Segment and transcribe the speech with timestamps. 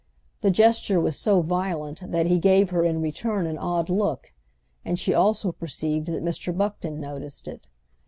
[0.41, 4.33] The gesture was so violent that he gave her in return an odd look,
[4.83, 6.57] and she also perceived that Mr.
[6.57, 7.69] Buckton noticed it.